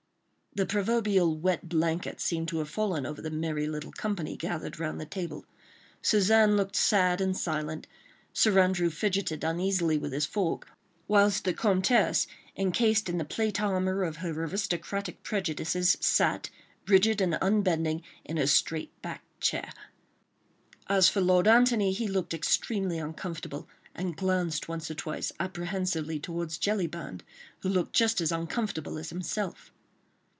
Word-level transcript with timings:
The 0.53 0.65
proverbial 0.65 1.37
wet 1.37 1.69
blanket 1.69 2.19
seemed 2.19 2.49
to 2.49 2.57
have 2.59 2.67
fallen 2.69 3.05
over 3.05 3.21
the 3.21 3.29
merry 3.31 3.67
little 3.67 3.93
company 3.93 4.35
gathered 4.35 4.81
round 4.81 4.99
the 4.99 5.05
table. 5.05 5.45
Suzanne 6.01 6.57
looked 6.57 6.75
sad 6.75 7.21
and 7.21 7.37
silent; 7.37 7.87
Sir 8.33 8.59
Andrew 8.59 8.89
fidgeted 8.89 9.45
uneasily 9.45 9.97
with 9.97 10.11
his 10.11 10.25
fork, 10.25 10.67
whilst 11.07 11.45
the 11.45 11.53
Comtesse, 11.53 12.27
encased 12.57 13.07
in 13.07 13.17
the 13.17 13.23
plate 13.23 13.61
armour 13.61 14.03
of 14.03 14.17
her 14.17 14.31
aristocratic 14.43 15.23
prejudices, 15.23 15.95
sat, 16.01 16.49
rigid 16.85 17.21
and 17.21 17.35
unbending, 17.41 18.03
in 18.25 18.35
her 18.35 18.45
straight 18.45 18.91
backed 19.01 19.39
chair. 19.39 19.69
As 20.87 21.07
for 21.07 21.21
Lord 21.21 21.47
Antony, 21.47 21.93
he 21.93 22.09
looked 22.09 22.33
extremely 22.33 22.97
uncomfortable, 22.99 23.69
and 23.95 24.17
glanced 24.17 24.67
once 24.67 24.91
or 24.91 24.95
twice 24.95 25.31
apprehensively 25.39 26.19
towards 26.19 26.57
Jellyband, 26.57 27.23
who 27.61 27.69
looked 27.69 27.93
just 27.93 28.19
as 28.19 28.33
uncomfortable 28.33 28.97
as 28.97 29.11
himself. 29.11 29.71